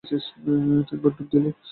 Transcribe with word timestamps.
তিনবার 0.03 1.11
ডুব 1.17 1.27
দিলে। 1.31 1.49